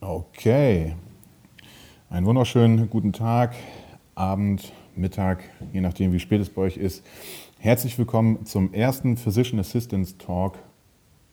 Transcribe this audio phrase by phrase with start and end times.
[0.00, 0.94] Okay.
[2.08, 3.56] Einen wunderschönen guten Tag,
[4.14, 5.42] Abend, Mittag,
[5.72, 7.04] je nachdem, wie spät es bei euch ist.
[7.58, 10.56] Herzlich willkommen zum ersten Physician Assistance Talk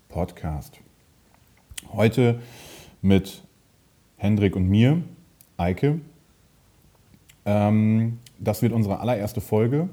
[0.10, 0.80] Podcast.
[1.94, 2.42] Heute
[3.04, 3.44] mit
[4.18, 5.04] Hendrik und mir,
[5.58, 6.02] Eike.
[7.46, 9.90] Ähm, das wird unsere allererste Folge.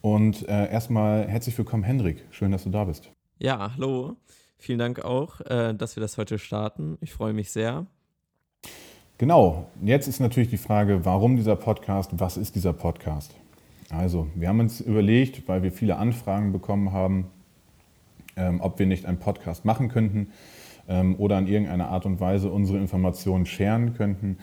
[0.00, 2.24] Und äh, erstmal herzlich willkommen, Hendrik.
[2.32, 3.12] Schön, dass du da bist.
[3.38, 4.16] Ja, hallo.
[4.62, 6.96] Vielen Dank auch, äh, dass wir das heute starten.
[7.00, 7.84] Ich freue mich sehr.
[9.18, 13.34] Genau, jetzt ist natürlich die Frage, warum dieser Podcast, was ist dieser Podcast?
[13.90, 17.26] Also, wir haben uns überlegt, weil wir viele Anfragen bekommen haben,
[18.36, 20.28] ähm, ob wir nicht einen Podcast machen könnten
[20.88, 24.38] ähm, oder in irgendeiner Art und Weise unsere Informationen scheren könnten,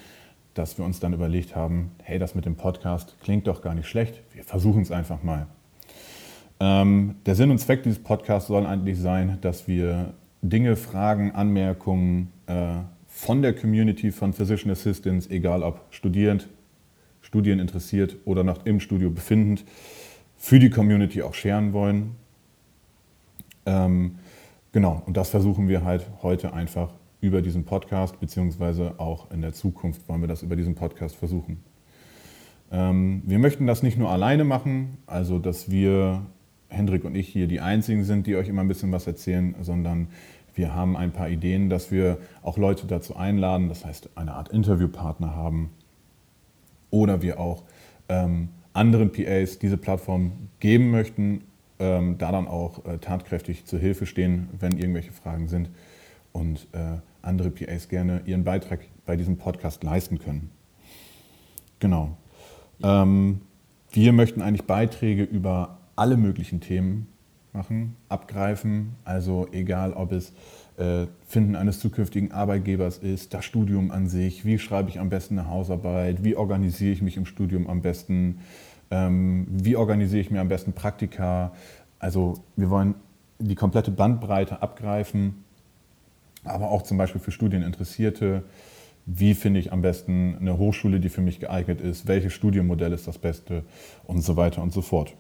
[0.54, 3.88] dass wir uns dann überlegt haben, hey, das mit dem Podcast klingt doch gar nicht
[3.88, 5.48] schlecht, wir versuchen es einfach mal.
[6.60, 12.32] Ähm, der Sinn und Zweck dieses Podcasts soll eigentlich sein, dass wir Dinge, Fragen, Anmerkungen,
[12.48, 12.78] äh,
[13.08, 16.48] von der Community von Physician Assistants, egal ob studierend,
[17.22, 19.66] studieninteressiert oder noch im Studio befindend,
[20.38, 22.16] für die Community auch scheren wollen.
[23.66, 24.16] Ähm,
[24.72, 29.54] genau, und das versuchen wir halt heute einfach über diesen Podcast, beziehungsweise auch in der
[29.54, 31.62] Zukunft wollen wir das über diesen Podcast versuchen.
[32.72, 36.22] Ähm, wir möchten das nicht nur alleine machen, also dass wir,
[36.70, 40.08] Hendrik und ich hier, die Einzigen sind, die euch immer ein bisschen was erzählen, sondern
[40.56, 44.50] wir haben ein paar Ideen, dass wir auch Leute dazu einladen, das heißt eine Art
[44.50, 45.72] Interviewpartner haben
[46.92, 47.64] oder wir auch
[48.08, 51.42] ähm, anderen PAs diese Plattform geben möchten,
[51.80, 55.70] ähm, da dann auch äh, tatkräftig zur Hilfe stehen, wenn irgendwelche Fragen sind
[56.34, 60.52] und äh, andere PAs gerne ihren Beitrag bei diesem Podcast leisten können.
[61.80, 62.18] Genau.
[62.84, 63.42] Ähm,
[63.92, 67.08] wir möchten eigentlich Beiträge über alle möglichen Themen
[67.52, 68.96] machen, abgreifen.
[69.04, 70.34] Also egal, ob es
[70.78, 75.38] äh, Finden eines zukünftigen Arbeitgebers ist, das Studium an sich, wie schreibe ich am besten
[75.38, 78.40] eine Hausarbeit, wie organisiere ich mich im Studium am besten,
[78.92, 81.52] ähm, wie organisiere ich mir am besten Praktika.
[82.00, 82.96] Also wir wollen
[83.40, 85.44] die komplette Bandbreite abgreifen,
[86.46, 88.44] aber auch zum Beispiel für Studieninteressierte.
[89.06, 92.08] Wie finde ich am besten eine Hochschule, die für mich geeignet ist?
[92.08, 93.64] Welches Studienmodell ist das Beste?
[94.06, 95.14] Und so weiter und so fort.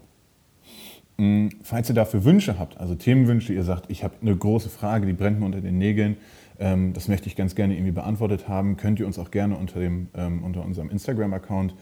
[1.19, 5.05] Mm, falls ihr dafür Wünsche habt, also Themenwünsche, ihr sagt, ich habe eine große Frage,
[5.05, 6.15] die brennt mir unter den Nägeln,
[6.59, 9.81] ähm, das möchte ich ganz gerne irgendwie beantwortet haben, könnt ihr uns auch gerne unter,
[9.81, 11.75] dem, ähm, unter unserem Instagram-Account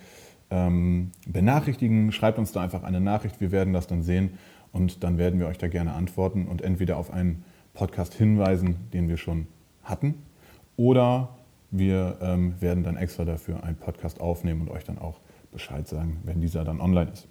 [0.49, 2.11] ähm, benachrichtigen.
[2.11, 4.31] Schreibt uns da einfach eine Nachricht, wir werden das dann sehen
[4.71, 7.43] und dann werden wir euch da gerne antworten und entweder auf einen
[7.75, 9.45] Podcast hinweisen, den wir schon
[9.83, 10.15] hatten,
[10.77, 11.29] oder
[11.69, 12.17] wir
[12.59, 15.19] werden dann extra dafür einen Podcast aufnehmen und euch dann auch
[15.51, 17.27] Bescheid sagen, wenn dieser dann online ist.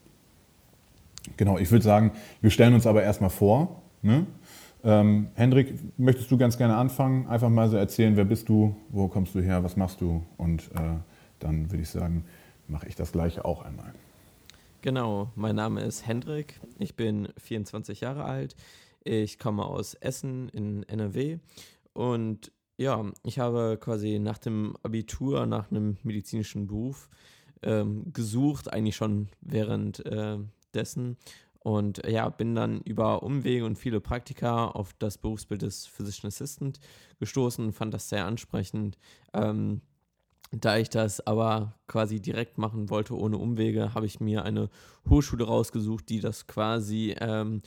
[1.37, 3.82] Genau, ich würde sagen, wir stellen uns aber erstmal vor.
[4.03, 4.26] Ne?
[4.84, 7.26] Ähm, Hendrik, möchtest du ganz gerne anfangen?
[7.26, 10.25] Einfach mal so erzählen, wer bist du, wo kommst du her, was machst du?
[10.36, 10.98] Und äh,
[11.38, 12.25] dann würde ich sagen,
[12.69, 13.92] mache ich das gleiche auch einmal.
[14.82, 18.54] Genau, mein Name ist Hendrik, ich bin 24 Jahre alt,
[19.03, 21.38] ich komme aus Essen in NRW
[21.92, 27.09] und ja, ich habe quasi nach dem Abitur, nach einem medizinischen Beruf
[27.62, 30.38] ähm, gesucht, eigentlich schon während äh,
[30.75, 31.16] dessen.
[31.66, 36.78] Und ja, bin dann über Umwege und viele Praktika auf das Berufsbild des Physician Assistant
[37.19, 38.99] gestoßen, fand das sehr ansprechend.
[39.32, 39.81] Ähm,
[40.53, 44.71] da ich das aber quasi direkt machen wollte, ohne Umwege, habe ich mir eine
[45.09, 47.62] Hochschule rausgesucht, die das quasi ähm,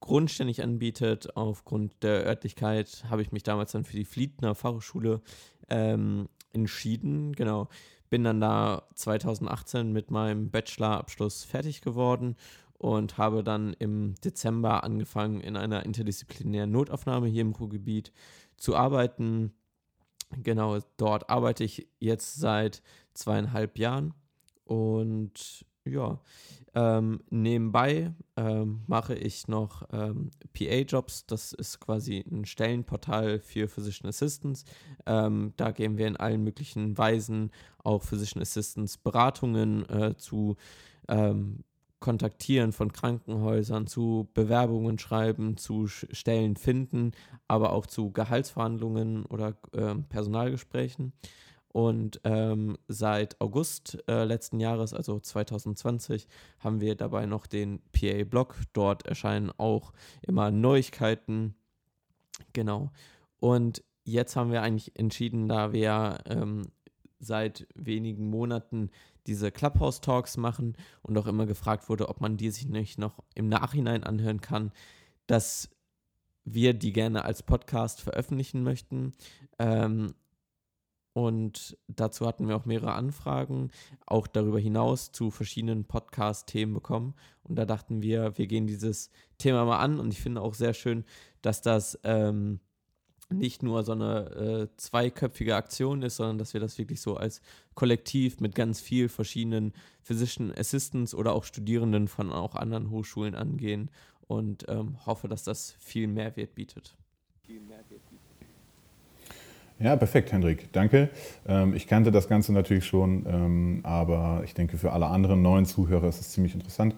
[0.00, 1.36] grundständig anbietet.
[1.36, 5.20] Aufgrund der Örtlichkeit habe ich mich damals dann für die Fliedner Fachhochschule
[5.68, 7.34] ähm, entschieden.
[7.34, 7.68] Genau
[8.12, 12.36] bin dann da 2018 mit meinem Bachelorabschluss fertig geworden
[12.74, 18.12] und habe dann im Dezember angefangen, in einer interdisziplinären Notaufnahme hier im Ruhrgebiet
[18.58, 19.54] zu arbeiten.
[20.42, 22.82] Genau, dort arbeite ich jetzt seit
[23.14, 24.12] zweieinhalb Jahren
[24.66, 26.20] und ja,
[26.74, 31.26] ähm, nebenbei ähm, mache ich noch ähm, PA-Jobs.
[31.26, 34.64] Das ist quasi ein Stellenportal für Physician Assistants.
[35.04, 37.50] Ähm, da geben wir in allen möglichen Weisen
[37.84, 40.56] auch Physician Assistants Beratungen äh, zu
[41.08, 41.64] ähm,
[42.00, 47.12] Kontaktieren von Krankenhäusern, zu Bewerbungen schreiben, zu Stellen finden,
[47.48, 51.12] aber auch zu Gehaltsverhandlungen oder äh, Personalgesprächen.
[51.72, 56.28] Und ähm, seit August äh, letzten Jahres, also 2020,
[56.58, 58.56] haben wir dabei noch den PA-Blog.
[58.74, 61.54] Dort erscheinen auch immer Neuigkeiten.
[62.52, 62.90] Genau.
[63.40, 66.62] Und jetzt haben wir eigentlich entschieden, da wir ähm,
[67.18, 68.90] seit wenigen Monaten
[69.26, 73.48] diese Clubhouse-Talks machen und auch immer gefragt wurde, ob man die sich nicht noch im
[73.48, 74.72] Nachhinein anhören kann,
[75.26, 75.70] dass
[76.44, 79.12] wir die gerne als Podcast veröffentlichen möchten.
[79.58, 80.14] Ähm,
[81.14, 83.70] und dazu hatten wir auch mehrere Anfragen,
[84.06, 87.14] auch darüber hinaus zu verschiedenen Podcast-Themen bekommen.
[87.42, 90.00] Und da dachten wir, wir gehen dieses Thema mal an.
[90.00, 91.04] Und ich finde auch sehr schön,
[91.42, 92.60] dass das ähm,
[93.28, 97.42] nicht nur so eine äh, zweiköpfige Aktion ist, sondern dass wir das wirklich so als
[97.74, 99.72] Kollektiv mit ganz vielen verschiedenen
[100.02, 103.90] Physician Assistants oder auch Studierenden von auch anderen Hochschulen angehen
[104.26, 106.96] und ähm, hoffe, dass das viel Mehrwert bietet.
[107.42, 108.11] Viel Mehrwert.
[109.82, 110.72] Ja, perfekt, Hendrik.
[110.72, 111.08] Danke.
[111.48, 115.66] Ähm, ich kannte das Ganze natürlich schon, ähm, aber ich denke, für alle anderen neuen
[115.66, 116.94] Zuhörer ist es ziemlich interessant.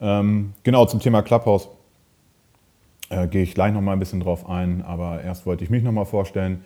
[0.00, 1.68] Ähm, genau, zum Thema Clubhouse
[3.10, 5.84] äh, gehe ich gleich noch mal ein bisschen drauf ein, aber erst wollte ich mich
[5.84, 6.64] noch mal vorstellen.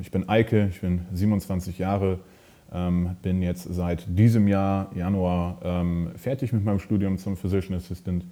[0.00, 2.18] ich bin Eike, ich bin 27 Jahre,
[3.22, 5.84] bin jetzt seit diesem Jahr, Januar,
[6.16, 8.24] fertig mit meinem Studium zum Physician Assistant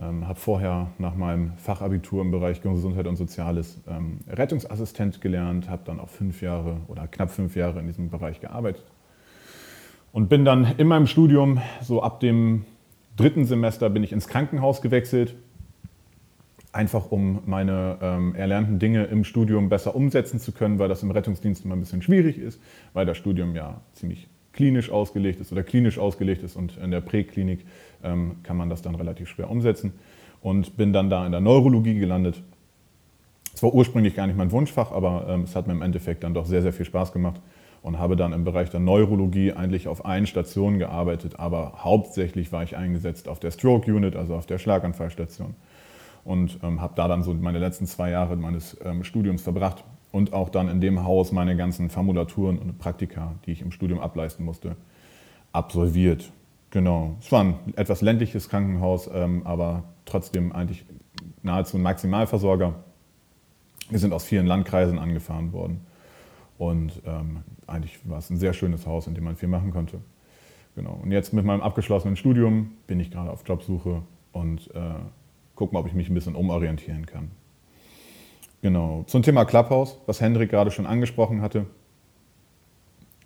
[0.00, 5.82] ähm, habe vorher nach meinem Fachabitur im Bereich Gesundheit und Soziales ähm, Rettungsassistent gelernt, habe
[5.84, 8.84] dann auch fünf Jahre oder knapp fünf Jahre in diesem Bereich gearbeitet
[10.12, 12.64] und bin dann in meinem Studium, so ab dem
[13.16, 15.34] dritten Semester, bin ich ins Krankenhaus gewechselt,
[16.72, 21.10] einfach um meine ähm, erlernten Dinge im Studium besser umsetzen zu können, weil das im
[21.10, 22.60] Rettungsdienst immer ein bisschen schwierig ist,
[22.92, 27.00] weil das Studium ja ziemlich klinisch ausgelegt ist oder klinisch ausgelegt ist und in der
[27.00, 27.64] Präklinik
[28.02, 29.92] ähm, kann man das dann relativ schwer umsetzen.
[30.40, 32.42] Und bin dann da in der Neurologie gelandet.
[33.54, 36.34] Es war ursprünglich gar nicht mein Wunschfach, aber ähm, es hat mir im Endeffekt dann
[36.34, 37.40] doch sehr, sehr viel Spaß gemacht
[37.82, 42.64] und habe dann im Bereich der Neurologie eigentlich auf allen Stationen gearbeitet, aber hauptsächlich war
[42.64, 45.54] ich eingesetzt auf der Stroke Unit, also auf der Schlaganfallstation.
[46.24, 50.32] Und ähm, habe da dann so meine letzten zwei Jahre meines ähm, Studiums verbracht und
[50.32, 54.44] auch dann in dem Haus meine ganzen Formulaturen und Praktika, die ich im Studium ableisten
[54.44, 54.76] musste,
[55.52, 56.32] absolviert.
[56.70, 57.16] Genau.
[57.20, 60.84] Es war ein etwas ländliches Krankenhaus, ähm, aber trotzdem eigentlich
[61.42, 62.74] nahezu ein Maximalversorger.
[63.88, 65.80] Wir sind aus vielen Landkreisen angefahren worden.
[66.58, 70.00] Und ähm, eigentlich war es ein sehr schönes Haus, in dem man viel machen konnte.
[70.74, 70.98] Genau.
[71.02, 74.02] Und jetzt mit meinem abgeschlossenen Studium bin ich gerade auf Jobsuche
[74.32, 74.80] und äh,
[75.54, 77.30] gucke mal, ob ich mich ein bisschen umorientieren kann.
[78.60, 79.04] Genau.
[79.06, 81.66] Zum Thema Clubhouse, was Hendrik gerade schon angesprochen hatte.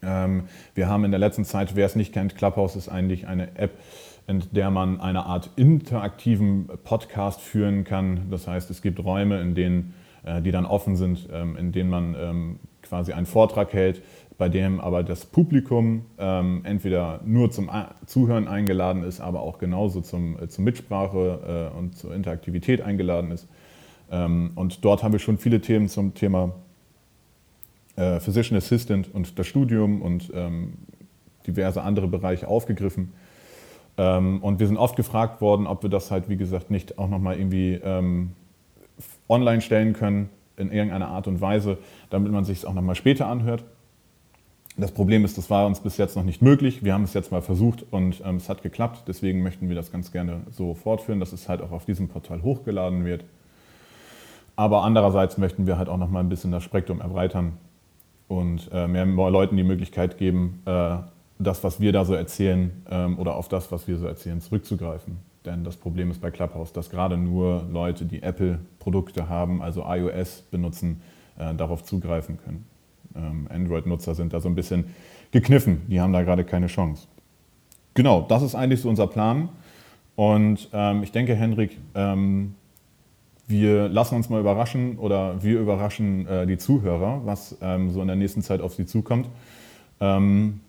[0.02, 0.44] Ähm,
[0.74, 3.78] wir haben in der letzten Zeit, wer es nicht kennt, Clubhouse ist eigentlich eine App,
[4.26, 8.28] in der man eine Art interaktiven Podcast führen kann.
[8.30, 9.94] Das heißt, es gibt Räume, in denen,
[10.24, 14.02] äh, die dann offen sind, ähm, in denen man ähm, quasi einen Vortrag hält,
[14.36, 17.70] bei dem aber das Publikum entweder nur zum
[18.06, 23.30] Zuhören eingeladen ist, aber auch genauso zum, äh, zur Mitsprache äh, und zur Interaktivität eingeladen
[23.30, 23.46] ist.
[24.14, 26.52] Und dort haben wir schon viele Themen zum Thema
[27.96, 30.74] äh, Physician Assistant und das Studium und ähm,
[31.46, 33.12] diverse andere Bereiche aufgegriffen.
[33.98, 37.08] Ähm, und wir sind oft gefragt worden, ob wir das halt, wie gesagt, nicht auch
[37.08, 38.32] nochmal irgendwie ähm,
[39.28, 41.78] online stellen können in irgendeiner Art und Weise,
[42.10, 43.64] damit man sich es auch nochmal später anhört.
[44.78, 46.82] Das Problem ist, das war uns bis jetzt noch nicht möglich.
[46.82, 49.04] Wir haben es jetzt mal versucht und ähm, es hat geklappt.
[49.06, 52.42] Deswegen möchten wir das ganz gerne so fortführen, dass es halt auch auf diesem Portal
[52.42, 53.24] hochgeladen wird.
[54.56, 57.54] Aber andererseits möchten wir halt auch noch mal ein bisschen das Spektrum erweitern
[58.28, 60.96] und äh, mehr Leuten die Möglichkeit geben, äh,
[61.38, 65.18] das, was wir da so erzählen ähm, oder auf das, was wir so erzählen, zurückzugreifen.
[65.44, 70.42] Denn das Problem ist bei Clubhouse, dass gerade nur Leute, die Apple-Produkte haben, also iOS
[70.50, 71.02] benutzen,
[71.38, 72.64] äh, darauf zugreifen können.
[73.16, 74.84] Ähm, Android-Nutzer sind da so ein bisschen
[75.32, 77.08] gekniffen, die haben da gerade keine Chance.
[77.94, 79.48] Genau, das ist eigentlich so unser Plan.
[80.14, 82.54] Und ähm, ich denke, Henrik, ähm,
[83.46, 88.06] wir lassen uns mal überraschen oder wir überraschen äh, die Zuhörer, was ähm, so in
[88.06, 89.28] der nächsten Zeit auf sie zukommt.
[90.00, 90.60] Ähm,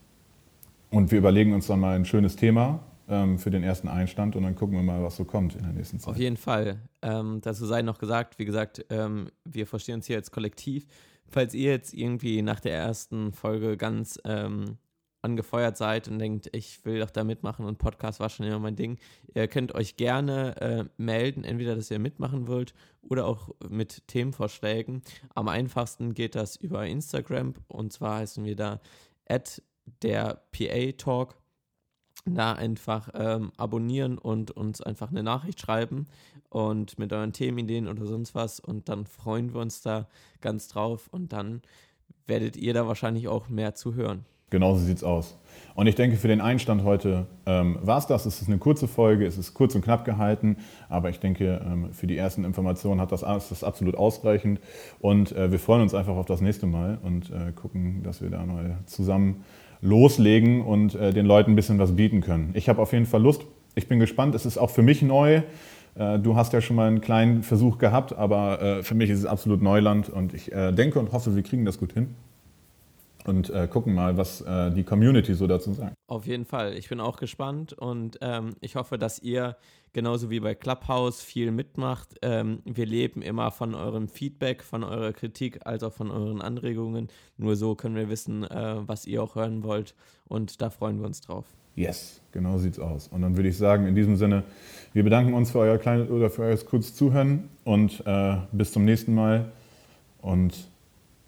[0.89, 4.43] und wir überlegen uns dann mal ein schönes Thema ähm, für den ersten Einstand und
[4.43, 6.09] dann gucken wir mal, was so kommt in der nächsten Zeit.
[6.09, 6.79] Auf jeden Fall.
[7.01, 10.85] Ähm, dazu sei noch gesagt, wie gesagt, ähm, wir verstehen uns hier als Kollektiv.
[11.27, 14.77] Falls ihr jetzt irgendwie nach der ersten Folge ganz ähm,
[15.23, 18.75] angefeuert seid und denkt, ich will doch da mitmachen und Podcast war schon immer mein
[18.75, 18.99] Ding,
[19.33, 25.01] ihr könnt euch gerne äh, melden, entweder, dass ihr mitmachen wollt oder auch mit Themenvorschlägen.
[25.33, 28.81] Am einfachsten geht das über Instagram und zwar heißen wir da
[29.27, 29.61] at
[30.01, 31.35] der PA Talk.
[32.25, 36.05] Da einfach ähm, abonnieren und uns einfach eine Nachricht schreiben
[36.47, 40.07] und mit euren Themenideen oder sonst was und dann freuen wir uns da
[40.39, 41.63] ganz drauf und dann
[42.25, 44.25] werdet ihr da wahrscheinlich auch mehr zu hören.
[44.53, 45.35] Genauso sieht es aus.
[45.73, 48.27] Und ich denke, für den Einstand heute ähm, war es das.
[48.27, 50.57] Es ist eine kurze Folge, es ist kurz und knapp gehalten,
[50.89, 54.59] aber ich denke, ähm, für die ersten Informationen hat das, ist das absolut ausreichend.
[54.99, 58.29] Und äh, wir freuen uns einfach auf das nächste Mal und äh, gucken, dass wir
[58.29, 59.43] da mal zusammen
[59.81, 62.51] loslegen und äh, den Leuten ein bisschen was bieten können.
[62.53, 63.41] Ich habe auf jeden Fall Lust.
[63.73, 64.35] Ich bin gespannt.
[64.35, 65.41] Es ist auch für mich neu.
[65.95, 69.17] Äh, du hast ja schon mal einen kleinen Versuch gehabt, aber äh, für mich ist
[69.17, 72.13] es absolut Neuland und ich äh, denke und hoffe, wir kriegen das gut hin.
[73.25, 75.93] Und äh, gucken mal, was äh, die Community so dazu sagt.
[76.07, 76.73] Auf jeden Fall.
[76.73, 79.55] Ich bin auch gespannt und ähm, ich hoffe, dass ihr
[79.93, 82.15] genauso wie bei Clubhouse viel mitmacht.
[82.21, 87.07] Ähm, wir leben immer von eurem Feedback, von eurer Kritik, als auch von euren Anregungen.
[87.37, 89.95] Nur so können wir wissen, äh, was ihr auch hören wollt
[90.27, 91.45] und da freuen wir uns drauf.
[91.75, 93.07] Yes, genau sieht's aus.
[93.07, 94.43] Und dann würde ich sagen, in diesem Sinne,
[94.93, 98.85] wir bedanken uns für euer kleines oder für euer kurzes Zuhören und äh, bis zum
[98.85, 99.51] nächsten Mal
[100.21, 100.67] und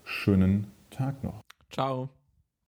[0.03, 1.44] schönen Tag noch.
[1.75, 2.14] Ciao.